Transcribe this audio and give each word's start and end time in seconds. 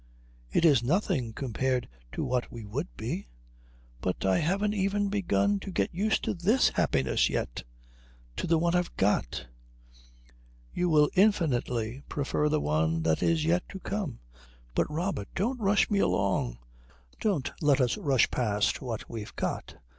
"It 0.51 0.65
is 0.65 0.81
nothing 0.81 1.31
compared 1.31 1.87
to 2.13 2.23
what 2.23 2.51
we 2.51 2.65
would 2.65 2.87
be." 2.97 3.27
"But 4.01 4.25
I 4.25 4.39
haven't 4.39 4.73
even 4.73 5.09
begun 5.09 5.59
to 5.59 5.69
get 5.69 5.93
used 5.93 6.23
to 6.23 6.33
this 6.33 6.69
happiness 6.69 7.29
yet 7.29 7.61
to 8.37 8.47
the 8.47 8.57
one 8.57 8.73
I've 8.73 8.97
got." 8.97 9.45
"You 10.73 10.89
will 10.89 11.11
infinitely 11.13 12.01
prefer 12.09 12.49
the 12.49 12.59
one 12.59 13.03
that 13.03 13.21
is 13.21 13.45
yet 13.45 13.69
to 13.69 13.79
come." 13.79 14.17
"But 14.73 14.89
Robert 14.89 15.27
don't 15.35 15.61
rush 15.61 15.87
me 15.91 15.99
along. 15.99 16.57
Don't 17.19 17.51
let 17.61 17.79
us 17.79 17.95
rush 17.95 18.31
past 18.31 18.81
what 18.81 19.07
we've 19.07 19.35
got. 19.35 19.75